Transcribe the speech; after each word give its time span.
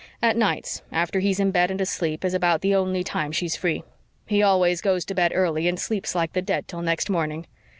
At 0.19 0.35
nights, 0.35 0.81
after 0.91 1.19
he's 1.19 1.39
in 1.39 1.51
bed 1.51 1.69
and 1.69 1.79
asleep, 1.79 2.25
is 2.25 2.33
about 2.33 2.61
the 2.61 2.73
only 2.73 3.03
time 3.03 3.31
she's 3.31 3.55
free. 3.55 3.83
He 4.25 4.41
always 4.41 4.81
goes 4.81 5.05
to 5.05 5.13
bed 5.13 5.31
early 5.31 5.67
and 5.67 5.79
sleeps 5.79 6.15
like 6.15 6.33
the 6.33 6.41
dead 6.41 6.67
till 6.67 6.81
next 6.81 7.07
morning. 7.07 7.45